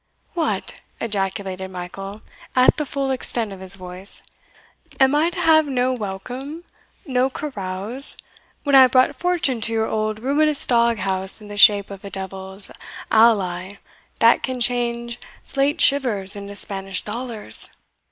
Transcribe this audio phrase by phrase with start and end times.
[0.33, 2.23] "What!" ejaculated Michael,
[2.55, 4.23] at the full extent of his voice,
[4.99, 6.63] "am I to have no welcome,
[7.05, 8.17] no carouse,
[8.63, 12.03] when I have brought fortune to your old, ruinous dog house in the shape of
[12.03, 12.71] a devil's
[13.11, 13.75] ally,
[14.17, 17.69] that can change slate shivers into Spanish dollars?